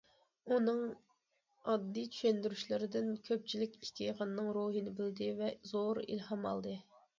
[0.53, 0.77] ئۇنىڭ
[1.73, 6.77] ئاددىي چۈشەندۈرۈشلىرىدىن كۆپچىلىك ئىككى يىغىننىڭ روھىنى بىلدى ۋە زور ئىلھام ئالدى.